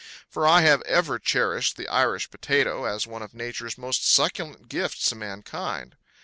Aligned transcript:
For 0.27 0.47
I 0.47 0.61
have 0.61 0.81
ever 0.87 1.19
cherished 1.19 1.77
the 1.77 1.87
Irish 1.87 2.31
potato 2.31 2.85
as 2.85 3.05
one 3.05 3.21
of 3.21 3.35
Nature's 3.35 3.77
most 3.77 4.09
succulent 4.11 4.67
gifts 4.67 5.07
to 5.09 5.15
mankind. 5.15 5.95